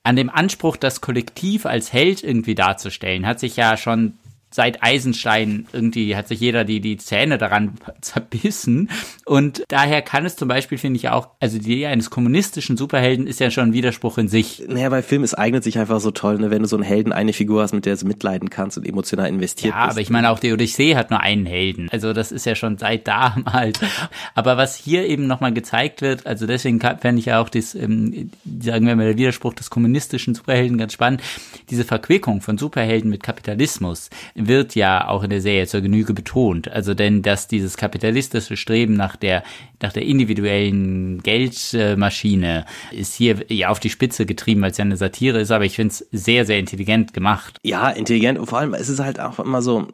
an 0.04 0.16
dem 0.16 0.30
Anspruch, 0.30 0.78
das 0.78 1.02
Kollektiv 1.02 1.66
als 1.66 1.94
Held 1.94 2.24
irgendwie 2.24 2.56
darzustellen, 2.56 3.26
hat 3.26 3.40
sich 3.40 3.56
ja 3.56 3.78
schon 3.78 4.18
seit 4.52 4.84
Eisenstein 4.84 5.68
irgendwie 5.74 6.16
hat 6.16 6.28
sich 6.28 6.40
jeder 6.40 6.64
die, 6.64 6.80
die 6.82 6.98
Zähne 6.98 7.38
daran 7.38 7.74
zerbissen. 8.02 8.90
Und 9.26 9.64
daher 9.68 10.02
kann 10.02 10.26
es 10.26 10.36
zum 10.36 10.48
Beispiel, 10.48 10.78
finde 10.78 10.98
ich 10.98 11.10
auch, 11.10 11.30
also 11.40 11.60
die 11.60 11.74
Idee 11.74 11.88
eines 11.88 12.10
kommunistischen 12.10 12.78
Superhelden 12.78 13.28
ist 13.28 13.40
ja 13.40 13.52
schon 13.52 13.70
ein 13.70 13.74
Widerspruch 13.74 14.18
in 14.18 14.28
sich. 14.28 14.64
Naja, 14.68 14.90
bei 14.90 15.02
Film, 15.02 15.24
es 15.24 15.34
eignet 15.34 15.64
sich 15.64 15.78
einfach 15.78 16.00
so 16.00 16.12
toll, 16.12 16.40
ne, 16.40 16.50
wenn 16.50 16.62
du 16.62 16.68
so 16.68 16.76
einen 16.76 16.84
Helden, 16.84 17.14
eine 17.14 17.34
Figur 17.34 17.62
hast, 17.62 17.74
mit 17.74 17.86
der 17.86 17.96
du 17.96 18.08
mitleiden 18.08 18.50
kannst 18.50 18.78
und 18.78 18.88
emotional 18.88 19.28
investiert 19.28 19.74
ja, 19.74 19.86
bist. 19.86 19.88
Ja, 19.88 19.92
aber 19.92 20.02
ich 20.02 20.10
meine 20.10 20.30
auch 20.30 20.40
die 20.40 20.52
Odyssee 20.52 20.96
hat 20.96 21.12
nur 21.12 21.20
einen 21.20 21.46
Helden. 21.46 21.90
Also 21.92 22.14
das 22.14 22.32
ist 22.32 22.46
ja 22.46 22.56
schon 22.56 22.78
seit 22.78 23.08
damals. 23.08 23.80
Aber 24.36 24.58
was 24.58 24.76
hier 24.76 25.06
eben 25.06 25.28
nochmal 25.28 25.54
gezeigt 25.54 26.02
wird, 26.02 26.26
also 26.26 26.48
deswegen 26.48 26.80
fände 26.80 27.20
ich 27.20 27.26
ja 27.26 27.42
auch 27.42 27.50
das, 27.50 27.76
ähm, 27.76 28.32
sagen 28.62 28.88
wir 28.88 28.96
mal, 28.96 29.06
der 29.06 29.18
Widerspruch 29.18 29.54
des 29.54 29.70
kommunistischen 29.70 30.36
Superhelden 30.36 30.78
ganz 30.78 30.94
spannend, 30.94 31.22
diese 31.70 31.84
Verquickung 31.84 32.42
von 32.42 32.58
Superhelden 32.58 33.10
mit 33.10 33.24
Kapitalismus 33.24 34.10
wird 34.48 34.76
ja 34.76 35.08
auch 35.08 35.24
in 35.24 35.30
der 35.30 35.42
Serie 35.42 35.68
zur 35.68 35.82
Genüge 35.82 36.14
betont. 36.14 36.70
Also 36.72 36.94
denn, 36.94 37.22
dass 37.22 37.48
dieses 37.48 37.78
kapitalistische 37.78 38.58
Streben 38.58 38.94
nach 38.94 39.16
der, 39.16 39.44
nach 39.82 39.94
der 39.94 40.04
individuellen 40.04 41.22
Geldmaschine 41.22 42.66
ist 42.92 43.16
hier 43.16 43.46
ja 43.50 43.70
auf 43.70 43.80
die 43.80 43.90
Spitze 43.90 44.26
getrieben, 44.26 44.62
weil 44.62 44.72
es 44.72 44.78
ja 44.78 44.86
eine 44.86 44.98
Satire 44.98 45.40
ist, 45.40 45.52
aber 45.52 45.66
ich 45.66 45.76
finde 45.76 45.94
es 45.94 46.08
sehr, 46.12 46.46
sehr 46.46 46.60
intelligent 46.60 47.14
gemacht. 47.14 47.58
Ja, 47.64 47.90
intelligent 47.90 48.40
und 48.40 48.48
vor 48.48 48.60
allem, 48.60 48.74
es 48.74 48.90
halt 49.00 49.20
auch 49.20 49.40
immer 49.40 49.62
so, 49.62 49.88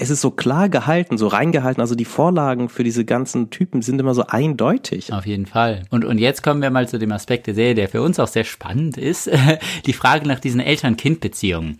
es 0.00 0.10
ist 0.10 0.20
so 0.20 0.30
klar 0.30 0.68
gehalten, 0.68 1.18
so 1.18 1.26
reingehalten. 1.26 1.80
Also 1.80 1.96
die 1.96 2.04
Vorlagen 2.04 2.68
für 2.68 2.84
diese 2.84 3.04
ganzen 3.04 3.50
Typen 3.50 3.82
sind 3.82 3.98
immer 3.98 4.14
so 4.14 4.22
eindeutig. 4.26 5.12
Auf 5.12 5.26
jeden 5.26 5.46
Fall. 5.46 5.82
Und, 5.90 6.04
und 6.04 6.18
jetzt 6.18 6.44
kommen 6.44 6.62
wir 6.62 6.70
mal 6.70 6.88
zu 6.88 7.00
dem 7.00 7.10
Aspekt 7.10 7.48
der 7.48 7.54
Serie, 7.54 7.74
der 7.74 7.88
für 7.88 8.00
uns 8.00 8.20
auch 8.20 8.28
sehr 8.28 8.44
spannend 8.44 8.96
ist. 8.96 9.28
Die 9.86 9.92
Frage 9.92 10.28
nach 10.28 10.38
diesen 10.38 10.60
Eltern-Kind-Beziehungen. 10.60 11.78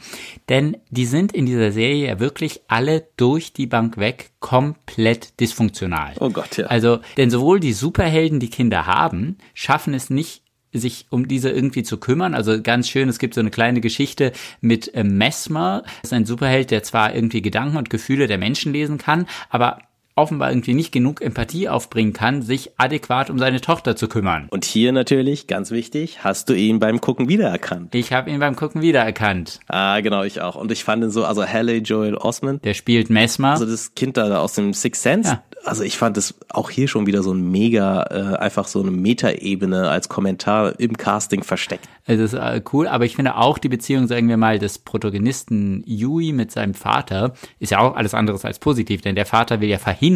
Denn 0.49 0.77
die 0.91 1.07
sind 1.07 1.33
in 1.33 1.47
dieser 1.47 1.71
Serie 1.71 2.09
ja 2.09 2.21
wirklich 2.21 2.63
alle 2.67 3.07
durch 3.17 3.53
die 3.53 3.67
Bank 3.67 3.99
weg 3.99 4.31
komplett 4.41 5.39
dysfunktional. 5.41 6.15
Oh 6.19 6.31
Gott, 6.31 6.57
ja. 6.57 6.67
Also, 6.67 6.99
denn 7.17 7.31
sowohl 7.31 7.61
die 7.61 7.73
Superhelden, 7.73 8.41
die 8.41 8.51
Kinder 8.51 8.87
haben, 8.87 9.39
schaffen 9.55 9.95
es 9.95 10.11
nicht 10.11 10.43
sich 10.73 11.07
um 11.11 11.29
diese 11.29 11.51
irgendwie 11.51 11.83
zu 11.83 11.99
kümmern. 11.99 12.35
Also 12.35 12.61
ganz 12.63 12.89
schön, 12.89 13.09
es 13.09 13.19
gibt 13.19 13.35
so 13.35 13.41
eine 13.41 13.51
kleine 13.51 13.81
Geschichte 13.81 14.33
mit 14.61 14.95
äh, 14.95 15.05
Mesmer. 15.05 15.83
Das 16.03 16.11
ist 16.11 16.13
ein 16.13 16.27
Superheld, 16.27 16.71
der 16.71 16.83
zwar 16.83 17.15
irgendwie 17.15 17.43
Gedanken 17.43 17.77
und 17.77 17.91
Gefühle 17.91 18.27
der 18.27 18.39
Menschen 18.39 18.73
lesen 18.73 18.99
kann, 18.99 19.27
aber 19.49 19.79
offenbar 20.19 20.51
irgendwie 20.51 20.75
nicht 20.75 20.93
genug 20.93 21.23
Empathie 21.23 21.69
aufbringen 21.69 22.13
kann, 22.13 22.43
sich 22.43 22.73
adäquat 22.77 23.31
um 23.31 23.39
seine 23.39 23.61
Tochter 23.61 23.97
zu 23.97 24.09
kümmern. 24.09 24.49
Und 24.51 24.65
hier 24.65 24.93
natürlich, 24.93 25.47
ganz 25.47 25.71
wichtig, 25.71 26.25
hast 26.25 26.49
du 26.49 26.55
ihn 26.55 26.79
beim 26.79 27.01
Gucken 27.01 27.29
wiedererkannt. 27.29 27.95
Ich 27.95 28.13
habe 28.13 28.31
ihn 28.31 28.41
beim 28.41 28.57
Gucken 28.57 28.83
wiedererkannt. 28.83 29.61
Ah, 29.69 30.01
genau, 30.01 30.23
ich 30.25 30.41
auch. 30.41 30.57
Und 30.57 30.71
ich 30.73 30.85
fand 30.85 31.05
ihn 31.05 31.11
so, 31.11 31.25
also 31.25 31.47
Halle 31.47 31.77
Joel 31.77 32.17
Osment. 32.17 32.65
Der 32.65 32.75
spielt 32.75 33.11
Mesmer. 33.11 33.53
Also 33.53 33.67
das 33.67 33.95
Kind 33.95 34.17
da 34.17 34.39
aus 34.39 34.55
dem 34.55 34.75
Sixth 34.75 35.03
Sense. 35.03 35.31
Ja 35.31 35.43
also 35.65 35.83
ich 35.83 35.99
fand 35.99 36.17
es 36.17 36.35
auch 36.49 36.71
hier 36.71 36.89
schon 36.89 37.07
wieder 37.07 37.23
so 37.23 37.33
ein 37.33 37.51
mega, 37.51 38.03
äh, 38.11 38.37
einfach 38.37 38.67
so 38.67 38.81
eine 38.81 38.91
Metaebene 38.91 39.89
als 39.89 40.09
Kommentar 40.09 40.79
im 40.81 40.97
Casting 40.97 41.43
versteckt. 41.43 41.89
Es 42.07 42.19
ist 42.19 42.33
äh, 42.33 42.63
cool, 42.73 42.89
aber 42.89 43.05
ich 43.05 43.17
finde 43.17 43.37
auch 43.37 43.59
die 43.59 43.69
Beziehung, 43.69 44.07
sagen 44.07 44.29
wir 44.29 44.37
mal, 44.37 44.59
des 44.59 44.79
Protagonisten 44.79 45.83
Yui 45.87 46.33
mit 46.33 46.51
seinem 46.51 46.75
Vater 46.75 47.35
ist 47.59 47.71
ja 47.71 47.81
auch 47.81 47.97
alles 47.97 48.15
anderes 48.15 48.45
als 48.45 48.59
positiv, 48.59 49.03
denn 49.03 49.15
der 49.15 49.27
Vater 49.27 49.61
will 49.61 49.69
ja 49.69 49.79
verhindern, 49.79 50.08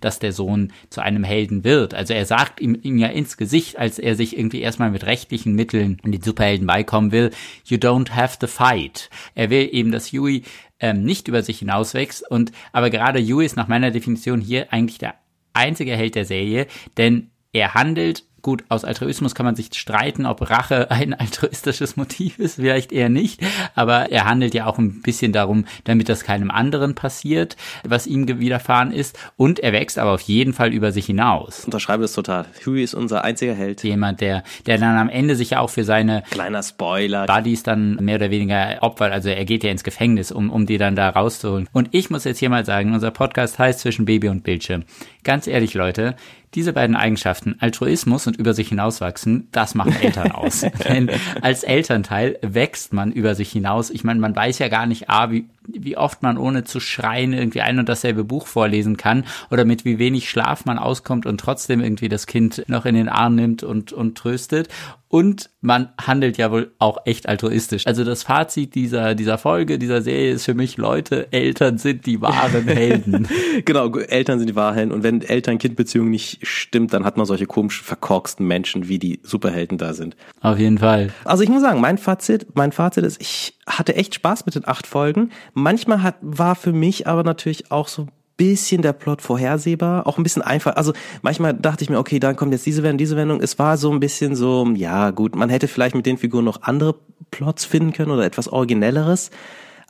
dass 0.00 0.18
der 0.18 0.32
Sohn 0.32 0.72
zu 0.90 1.00
einem 1.00 1.24
Helden 1.24 1.64
wird. 1.64 1.94
Also 1.94 2.14
er 2.14 2.26
sagt 2.26 2.60
ihm, 2.60 2.78
ihm 2.82 2.98
ja 2.98 3.08
ins 3.08 3.36
Gesicht, 3.36 3.78
als 3.78 3.98
er 3.98 4.16
sich 4.16 4.36
irgendwie 4.36 4.60
erstmal 4.60 4.90
mit 4.90 5.06
rechtlichen 5.06 5.54
Mitteln 5.54 5.98
in 6.04 6.12
die 6.12 6.20
Superhelden 6.22 6.66
beikommen 6.66 7.12
will, 7.12 7.30
you 7.64 7.76
don't 7.76 8.10
have 8.10 8.38
to 8.38 8.46
fight. 8.46 9.10
Er 9.34 9.50
will 9.50 9.68
eben, 9.72 9.92
dass 9.92 10.12
Yui 10.12 10.42
ähm, 10.80 11.02
nicht 11.04 11.28
über 11.28 11.42
sich 11.42 11.60
hinauswächst. 11.60 12.28
Und 12.30 12.52
aber 12.72 12.90
gerade 12.90 13.18
Yui 13.18 13.44
ist 13.44 13.56
nach 13.56 13.68
meiner 13.68 13.90
Definition 13.90 14.40
hier 14.40 14.72
eigentlich 14.72 14.98
der 14.98 15.14
einzige 15.52 15.96
Held 15.96 16.14
der 16.14 16.24
Serie, 16.24 16.66
denn 16.96 17.30
er 17.52 17.74
handelt 17.74 18.24
Gut, 18.42 18.64
aus 18.68 18.84
Altruismus 18.84 19.34
kann 19.34 19.44
man 19.44 19.56
sich 19.56 19.68
streiten, 19.74 20.24
ob 20.24 20.48
Rache 20.48 20.90
ein 20.90 21.12
altruistisches 21.18 21.96
Motiv 21.96 22.38
ist, 22.38 22.56
vielleicht 22.56 22.92
eher 22.92 23.08
nicht. 23.08 23.40
Aber 23.74 24.10
er 24.10 24.24
handelt 24.24 24.54
ja 24.54 24.66
auch 24.66 24.78
ein 24.78 25.02
bisschen 25.02 25.32
darum, 25.32 25.66
damit 25.84 26.08
das 26.08 26.24
keinem 26.24 26.50
anderen 26.50 26.94
passiert, 26.94 27.56
was 27.84 28.06
ihm 28.06 28.26
widerfahren 28.40 28.92
ist. 28.92 29.18
Und 29.36 29.60
er 29.60 29.72
wächst 29.72 29.98
aber 29.98 30.12
auf 30.12 30.22
jeden 30.22 30.52
Fall 30.52 30.72
über 30.72 30.92
sich 30.92 31.06
hinaus. 31.06 31.64
Unterschreibe 31.64 32.04
es 32.04 32.14
total. 32.14 32.46
Huey 32.64 32.82
ist 32.82 32.94
unser 32.94 33.24
einziger 33.24 33.54
Held. 33.54 33.82
Jemand, 33.84 34.20
der, 34.20 34.42
der 34.66 34.78
dann 34.78 34.96
am 34.96 35.08
Ende 35.08 35.36
sich 35.36 35.50
ja 35.50 35.60
auch 35.60 35.70
für 35.70 35.84
seine 35.84 36.22
kleiner 36.30 36.62
Spoiler 36.62 37.26
Buddies 37.26 37.62
dann 37.62 37.96
mehr 37.96 38.16
oder 38.16 38.30
weniger 38.30 38.78
opfert. 38.80 39.12
Also 39.12 39.28
er 39.28 39.44
geht 39.44 39.64
ja 39.64 39.70
ins 39.70 39.84
Gefängnis, 39.84 40.32
um, 40.32 40.50
um 40.50 40.66
die 40.66 40.78
dann 40.78 40.96
da 40.96 41.10
rauszuholen. 41.10 41.68
Und 41.72 41.88
ich 41.92 42.10
muss 42.10 42.24
jetzt 42.24 42.38
hier 42.38 42.50
mal 42.50 42.64
sagen, 42.64 42.94
unser 42.94 43.10
Podcast 43.10 43.58
heißt 43.58 43.80
zwischen 43.80 44.04
Baby 44.04 44.28
und 44.28 44.44
Bildschirm. 44.44 44.84
Ganz 45.24 45.46
ehrlich, 45.46 45.74
Leute, 45.74 46.16
diese 46.54 46.72
beiden 46.72 46.96
Eigenschaften, 46.96 47.56
Altruismus 47.60 48.26
und 48.26 48.36
über 48.36 48.54
sich 48.54 48.68
hinauswachsen, 48.68 49.48
das 49.52 49.74
machen 49.74 49.94
Eltern 50.00 50.32
aus. 50.32 50.60
Denn 50.88 51.10
als 51.42 51.62
Elternteil 51.62 52.38
wächst 52.42 52.92
man 52.92 53.12
über 53.12 53.34
sich 53.34 53.52
hinaus. 53.52 53.90
Ich 53.90 54.02
meine, 54.02 54.20
man 54.20 54.34
weiß 54.34 54.58
ja 54.58 54.68
gar 54.68 54.86
nicht, 54.86 55.08
ah, 55.08 55.30
wie, 55.30 55.46
wie 55.78 55.96
oft 55.96 56.22
man 56.22 56.38
ohne 56.38 56.64
zu 56.64 56.80
schreien 56.80 57.32
irgendwie 57.32 57.60
ein 57.60 57.78
und 57.78 57.88
dasselbe 57.88 58.24
Buch 58.24 58.46
vorlesen 58.46 58.96
kann 58.96 59.24
oder 59.50 59.64
mit 59.64 59.84
wie 59.84 59.98
wenig 59.98 60.28
Schlaf 60.28 60.64
man 60.64 60.78
auskommt 60.78 61.26
und 61.26 61.38
trotzdem 61.40 61.80
irgendwie 61.80 62.08
das 62.08 62.26
Kind 62.26 62.64
noch 62.68 62.86
in 62.86 62.94
den 62.94 63.08
Arm 63.08 63.34
nimmt 63.34 63.62
und, 63.62 63.92
und 63.92 64.16
tröstet. 64.16 64.68
Und 65.12 65.50
man 65.60 65.88
handelt 66.00 66.38
ja 66.38 66.52
wohl 66.52 66.70
auch 66.78 66.98
echt 67.04 67.28
altruistisch. 67.28 67.84
Also 67.88 68.04
das 68.04 68.22
Fazit 68.22 68.76
dieser, 68.76 69.16
dieser 69.16 69.38
Folge, 69.38 69.76
dieser 69.76 70.02
Serie 70.02 70.34
ist 70.34 70.44
für 70.44 70.54
mich, 70.54 70.76
Leute, 70.76 71.32
Eltern 71.32 71.78
sind 71.78 72.06
die 72.06 72.20
wahren 72.20 72.64
Helden. 72.68 73.26
genau, 73.64 73.92
Eltern 73.96 74.38
sind 74.38 74.50
die 74.50 74.54
wahren 74.54 74.76
Helden. 74.76 74.92
Und 74.92 75.02
wenn 75.02 75.20
Eltern-Kind-Beziehung 75.20 76.08
nicht 76.10 76.46
stimmt, 76.46 76.94
dann 76.94 77.04
hat 77.04 77.16
man 77.16 77.26
solche 77.26 77.46
komischen, 77.46 77.84
verkorksten 77.84 78.46
Menschen, 78.46 78.86
wie 78.86 79.00
die 79.00 79.18
Superhelden 79.24 79.78
da 79.78 79.94
sind. 79.94 80.14
Auf 80.42 80.60
jeden 80.60 80.78
Fall. 80.78 81.12
Also 81.24 81.42
ich 81.42 81.48
muss 81.48 81.62
sagen, 81.62 81.80
mein 81.80 81.98
Fazit, 81.98 82.46
mein 82.54 82.70
Fazit 82.70 83.02
ist, 83.02 83.20
ich 83.20 83.58
hatte 83.78 83.94
echt 83.94 84.14
Spaß 84.14 84.46
mit 84.46 84.54
den 84.54 84.66
acht 84.66 84.86
Folgen. 84.86 85.30
Manchmal 85.54 86.02
hat, 86.02 86.16
war 86.20 86.54
für 86.54 86.72
mich 86.72 87.06
aber 87.06 87.22
natürlich 87.22 87.70
auch 87.70 87.88
so 87.88 88.06
bisschen 88.40 88.80
der 88.80 88.94
Plot 88.94 89.20
vorhersehbar, 89.20 90.06
auch 90.06 90.16
ein 90.16 90.22
bisschen 90.22 90.40
einfach. 90.40 90.76
Also 90.76 90.94
manchmal 91.20 91.52
dachte 91.52 91.84
ich 91.84 91.90
mir, 91.90 91.98
okay, 91.98 92.18
dann 92.18 92.36
kommt 92.36 92.52
jetzt 92.52 92.64
diese 92.64 92.82
Wendung, 92.82 92.96
diese 92.96 93.14
Wendung. 93.14 93.42
Es 93.42 93.58
war 93.58 93.76
so 93.76 93.92
ein 93.92 94.00
bisschen 94.00 94.34
so, 94.34 94.66
ja 94.76 95.10
gut, 95.10 95.36
man 95.36 95.50
hätte 95.50 95.68
vielleicht 95.68 95.94
mit 95.94 96.06
den 96.06 96.16
Figuren 96.16 96.46
noch 96.46 96.62
andere 96.62 96.94
Plots 97.30 97.66
finden 97.66 97.92
können 97.92 98.10
oder 98.10 98.24
etwas 98.24 98.48
Originelleres. 98.48 99.30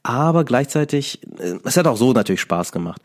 Aber 0.02 0.45
gleichzeitig, 0.45 1.21
äh, 1.38 1.59
es 1.64 1.76
hat 1.76 1.87
auch 1.87 1.97
so 1.97 2.12
natürlich 2.12 2.40
Spaß 2.40 2.73
gemacht. 2.73 3.02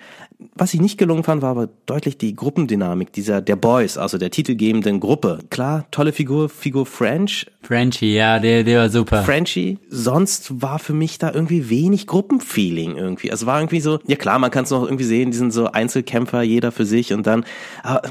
Was 0.53 0.73
ich 0.73 0.81
nicht 0.81 0.97
gelungen 0.97 1.23
fand, 1.23 1.41
war 1.41 1.51
aber 1.51 1.69
deutlich 1.85 2.17
die 2.17 2.35
Gruppendynamik 2.35 3.11
dieser 3.13 3.41
der 3.41 3.55
Boys, 3.55 3.97
also 3.97 4.17
der 4.17 4.31
titelgebenden 4.31 4.99
Gruppe. 4.99 5.39
Klar, 5.49 5.85
tolle 5.91 6.11
Figur, 6.11 6.49
Figur 6.49 6.85
French. 6.85 7.47
Frenchie, 7.61 8.13
ja, 8.13 8.39
der, 8.39 8.63
der 8.63 8.81
war 8.81 8.89
super. 8.89 9.23
Frenchie. 9.23 9.79
Sonst 9.89 10.61
war 10.61 10.79
für 10.79 10.93
mich 10.93 11.17
da 11.17 11.31
irgendwie 11.31 11.69
wenig 11.69 12.05
Gruppenfeeling 12.05 12.95
irgendwie. 12.95 13.31
Also 13.31 13.45
war 13.45 13.59
irgendwie 13.59 13.79
so, 13.79 13.99
ja 14.05 14.15
klar, 14.15 14.39
man 14.39 14.51
kann 14.51 14.65
es 14.65 14.71
noch 14.71 14.83
irgendwie 14.83 15.03
sehen, 15.03 15.31
die 15.31 15.37
sind 15.37 15.51
so 15.51 15.71
Einzelkämpfer, 15.71 16.43
jeder 16.43 16.71
für 16.71 16.85
sich 16.85 17.13
und 17.13 17.25
dann, 17.25 17.45
aber 17.81 18.03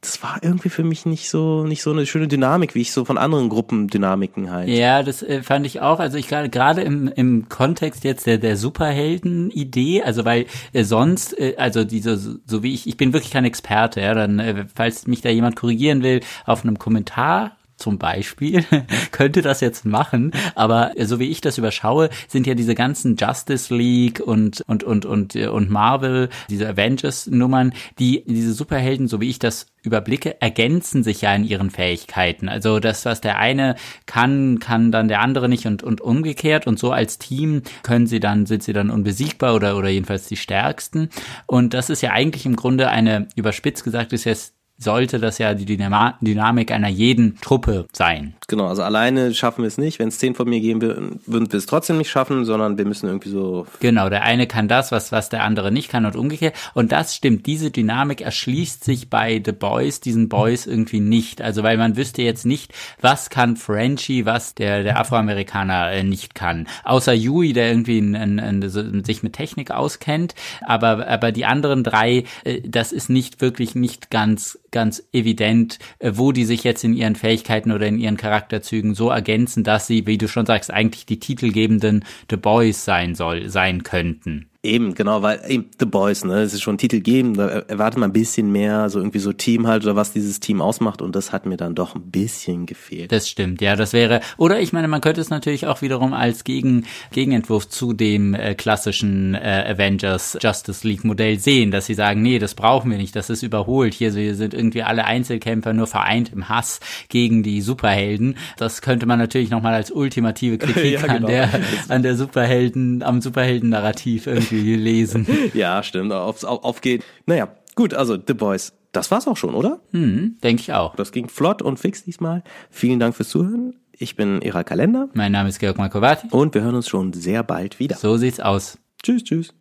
das 0.00 0.22
war 0.22 0.38
irgendwie 0.42 0.70
für 0.70 0.82
mich 0.82 1.06
nicht 1.06 1.28
so, 1.28 1.64
nicht 1.64 1.82
so 1.82 1.92
eine 1.92 2.06
schöne 2.06 2.26
Dynamik, 2.26 2.74
wie 2.74 2.80
ich 2.80 2.92
so 2.92 3.04
von 3.04 3.18
anderen 3.18 3.48
Gruppendynamiken 3.48 4.50
halt. 4.50 4.68
Ja, 4.68 5.02
das 5.02 5.22
äh, 5.22 5.42
fand 5.42 5.66
ich 5.66 5.80
auch. 5.80 6.00
Also 6.00 6.18
ich 6.18 6.28
gerade, 6.28 6.48
gerade 6.48 6.82
im, 6.82 7.08
im 7.08 7.48
Kontext 7.48 8.04
jetzt 8.04 8.25
der, 8.26 8.38
der 8.38 8.56
Superhelden-Idee, 8.56 10.02
also 10.02 10.24
weil 10.24 10.46
äh, 10.72 10.84
sonst, 10.84 11.38
äh, 11.38 11.54
also 11.56 11.84
diese, 11.84 12.16
so 12.18 12.62
wie 12.62 12.74
ich, 12.74 12.86
ich 12.86 12.96
bin 12.96 13.12
wirklich 13.12 13.32
kein 13.32 13.44
Experte, 13.44 14.00
ja, 14.00 14.14
dann, 14.14 14.38
äh, 14.38 14.66
falls 14.74 15.06
mich 15.06 15.22
da 15.22 15.30
jemand 15.30 15.56
korrigieren 15.56 16.02
will, 16.02 16.20
auf 16.44 16.64
einem 16.64 16.78
Kommentar 16.78 17.55
zum 17.76 17.98
Beispiel 17.98 18.64
könnte 19.12 19.42
das 19.42 19.60
jetzt 19.60 19.84
machen, 19.84 20.32
aber 20.54 20.92
so 21.02 21.18
wie 21.18 21.30
ich 21.30 21.40
das 21.40 21.58
überschaue, 21.58 22.10
sind 22.28 22.46
ja 22.46 22.54
diese 22.54 22.74
ganzen 22.74 23.16
Justice 23.16 23.74
League 23.74 24.20
und 24.20 24.62
und 24.66 24.84
und 24.84 25.04
und 25.04 25.36
und 25.36 25.70
Marvel, 25.70 26.28
diese 26.50 26.68
Avengers 26.68 27.26
Nummern, 27.26 27.72
die 27.98 28.24
diese 28.26 28.52
Superhelden, 28.52 29.08
so 29.08 29.20
wie 29.20 29.28
ich 29.28 29.38
das 29.38 29.66
überblicke, 29.82 30.40
ergänzen 30.40 31.02
sich 31.02 31.22
ja 31.22 31.34
in 31.34 31.44
ihren 31.44 31.70
Fähigkeiten. 31.70 32.48
Also 32.48 32.80
das, 32.80 33.04
was 33.04 33.20
der 33.20 33.38
eine 33.38 33.76
kann, 34.06 34.58
kann 34.58 34.90
dann 34.90 35.08
der 35.08 35.20
andere 35.20 35.48
nicht 35.48 35.66
und 35.66 35.82
und 35.82 36.00
umgekehrt. 36.00 36.66
Und 36.66 36.78
so 36.78 36.92
als 36.92 37.18
Team 37.18 37.62
können 37.82 38.06
sie 38.06 38.20
dann 38.20 38.46
sind 38.46 38.62
sie 38.62 38.72
dann 38.72 38.90
unbesiegbar 38.90 39.54
oder 39.54 39.76
oder 39.76 39.88
jedenfalls 39.88 40.26
die 40.28 40.36
stärksten. 40.36 41.10
Und 41.46 41.74
das 41.74 41.90
ist 41.90 42.02
ja 42.02 42.12
eigentlich 42.12 42.46
im 42.46 42.56
Grunde 42.56 42.88
eine 42.88 43.28
überspitzt 43.36 43.84
gesagt 43.84 44.12
ist 44.12 44.24
jetzt 44.24 44.55
sollte 44.78 45.18
das 45.18 45.38
ja 45.38 45.54
die 45.54 45.64
Dynamik 45.66 46.70
einer 46.70 46.88
jeden 46.88 47.36
Truppe 47.40 47.86
sein. 47.92 48.34
Genau, 48.48 48.68
also 48.68 48.82
alleine 48.82 49.34
schaffen 49.34 49.62
wir 49.62 49.68
es 49.68 49.76
nicht. 49.76 49.98
Wenn 49.98 50.06
es 50.06 50.18
zehn 50.18 50.36
von 50.36 50.48
mir 50.48 50.60
geben 50.60 50.80
würden, 50.80 51.20
würden 51.26 51.50
wir 51.50 51.58
es 51.58 51.66
trotzdem 51.66 51.98
nicht 51.98 52.10
schaffen, 52.10 52.44
sondern 52.44 52.78
wir 52.78 52.84
müssen 52.84 53.08
irgendwie 53.08 53.30
so. 53.30 53.66
Genau, 53.80 54.08
der 54.08 54.22
eine 54.22 54.46
kann 54.46 54.68
das, 54.68 54.92
was, 54.92 55.10
was 55.10 55.28
der 55.28 55.42
andere 55.42 55.72
nicht 55.72 55.88
kann 55.88 56.06
und 56.06 56.14
umgekehrt. 56.14 56.54
Und 56.72 56.92
das 56.92 57.16
stimmt, 57.16 57.46
diese 57.46 57.72
Dynamik 57.72 58.20
erschließt 58.20 58.84
sich 58.84 59.10
bei 59.10 59.42
The 59.44 59.50
Boys, 59.50 59.98
diesen 59.98 60.28
Boys 60.28 60.66
irgendwie 60.66 61.00
nicht. 61.00 61.42
Also 61.42 61.64
weil 61.64 61.76
man 61.76 61.96
wüsste 61.96 62.22
jetzt 62.22 62.46
nicht, 62.46 62.72
was 63.00 63.30
kann 63.30 63.56
Frenchie, 63.56 64.26
was 64.26 64.54
der, 64.54 64.84
der 64.84 65.00
Afroamerikaner 65.00 65.90
äh, 65.90 66.04
nicht 66.04 66.36
kann. 66.36 66.68
Außer 66.84 67.14
Yui, 67.14 67.52
der 67.52 67.68
irgendwie 67.68 67.98
ein, 67.98 68.38
ein, 68.38 68.68
so, 68.68 68.82
sich 69.02 69.24
mit 69.24 69.32
Technik 69.32 69.72
auskennt. 69.72 70.36
Aber, 70.64 71.08
aber 71.08 71.32
die 71.32 71.46
anderen 71.46 71.82
drei, 71.82 72.22
äh, 72.44 72.60
das 72.64 72.92
ist 72.92 73.10
nicht 73.10 73.40
wirklich 73.40 73.74
nicht 73.74 74.10
ganz, 74.10 74.56
ganz 74.70 75.02
evident, 75.12 75.80
äh, 75.98 76.12
wo 76.14 76.30
die 76.30 76.44
sich 76.44 76.62
jetzt 76.62 76.84
in 76.84 76.94
ihren 76.94 77.16
Fähigkeiten 77.16 77.72
oder 77.72 77.86
in 77.86 77.98
ihren 77.98 78.16
Charakterzügen 78.36 78.94
so 78.94 79.08
ergänzen, 79.08 79.64
dass 79.64 79.86
sie, 79.86 80.06
wie 80.06 80.18
du 80.18 80.28
schon 80.28 80.44
sagst, 80.44 80.70
eigentlich 80.70 81.06
die 81.06 81.18
titelgebenden 81.18 82.04
The 82.28 82.36
Boys 82.36 82.84
sein 82.84 83.14
soll, 83.14 83.48
sein 83.48 83.82
könnten. 83.82 84.50
Eben, 84.62 84.94
genau, 84.94 85.22
weil 85.22 85.40
eben 85.48 85.66
The 85.78 85.86
Boys, 85.86 86.24
ne, 86.24 86.42
es 86.42 86.54
ist 86.54 86.62
schon 86.62 86.78
Titel 86.78 87.00
geben, 87.00 87.34
da 87.34 87.46
erwartet 87.46 88.00
man 88.00 88.10
ein 88.10 88.12
bisschen 88.12 88.50
mehr, 88.50 88.90
so 88.90 88.98
irgendwie 88.98 89.18
so 89.18 89.32
Team 89.32 89.66
halt 89.66 89.84
oder 89.84 89.96
was 89.96 90.12
dieses 90.12 90.40
Team 90.40 90.60
ausmacht 90.60 91.02
und 91.02 91.14
das 91.14 91.32
hat 91.32 91.46
mir 91.46 91.56
dann 91.56 91.74
doch 91.74 91.94
ein 91.94 92.10
bisschen 92.10 92.66
gefehlt. 92.66 93.12
Das 93.12 93.28
stimmt, 93.28 93.60
ja, 93.60 93.76
das 93.76 93.92
wäre, 93.92 94.20
oder 94.38 94.60
ich 94.60 94.72
meine, 94.72 94.88
man 94.88 95.00
könnte 95.00 95.20
es 95.20 95.30
natürlich 95.30 95.66
auch 95.66 95.82
wiederum 95.82 96.12
als 96.12 96.42
Gegen, 96.42 96.86
Gegenentwurf 97.12 97.68
zu 97.68 97.92
dem 97.92 98.34
äh, 98.34 98.54
klassischen 98.54 99.34
äh, 99.34 99.64
Avengers 99.68 100.38
Justice 100.40 100.86
League 100.86 101.04
Modell 101.04 101.38
sehen, 101.38 101.70
dass 101.70 101.86
sie 101.86 101.94
sagen, 101.94 102.22
nee, 102.22 102.38
das 102.38 102.54
brauchen 102.54 102.90
wir 102.90 102.98
nicht, 102.98 103.14
das 103.14 103.30
ist 103.30 103.42
überholt, 103.42 103.94
hier 103.94 104.14
wir 104.14 104.34
sind 104.34 104.54
irgendwie 104.54 104.82
alle 104.82 105.04
Einzelkämpfer 105.04 105.74
nur 105.74 105.86
vereint 105.86 106.32
im 106.32 106.48
Hass 106.48 106.80
gegen 107.08 107.42
die 107.42 107.60
Superhelden. 107.60 108.36
Das 108.56 108.82
könnte 108.82 109.06
man 109.06 109.18
natürlich 109.18 109.50
nochmal 109.50 109.74
als 109.74 109.90
ultimative 109.90 110.58
Kritik 110.58 110.92
ja, 110.94 111.00
genau. 111.02 111.14
an 111.14 111.26
der, 111.26 111.60
an 111.88 112.02
der 112.02 112.16
Superhelden, 112.16 113.02
am 113.02 113.20
Superhelden-Narrativ 113.20 114.26
irgendwie 114.26 114.55
viel 114.56 114.78
lesen. 114.78 115.26
ja, 115.54 115.82
stimmt, 115.82 116.12
aufs 116.12 116.44
auf, 116.44 116.64
aufgeht. 116.64 117.04
Naja, 117.26 117.48
gut, 117.74 117.94
also 117.94 118.16
The 118.16 118.34
Boys. 118.34 118.72
Das 118.92 119.10
war's 119.10 119.28
auch 119.28 119.36
schon, 119.36 119.54
oder? 119.54 119.80
Hm, 119.90 120.36
denke 120.42 120.62
ich 120.62 120.72
auch. 120.72 120.96
Das 120.96 121.12
ging 121.12 121.28
flott 121.28 121.60
und 121.60 121.78
fix 121.78 122.04
diesmal. 122.04 122.42
Vielen 122.70 122.98
Dank 122.98 123.14
fürs 123.14 123.28
Zuhören. 123.28 123.74
Ich 123.92 124.16
bin 124.16 124.40
Ira 124.40 124.64
Kalender. 124.64 125.08
Mein 125.12 125.32
Name 125.32 125.48
ist 125.48 125.58
Georg 125.58 125.76
Markovati. 125.76 126.28
Und 126.30 126.54
wir 126.54 126.62
hören 126.62 126.74
uns 126.74 126.88
schon 126.88 127.12
sehr 127.12 127.42
bald 127.42 127.78
wieder. 127.78 127.96
So 127.96 128.16
sieht's 128.16 128.40
aus. 128.40 128.78
Tschüss, 129.02 129.24
tschüss. 129.24 129.54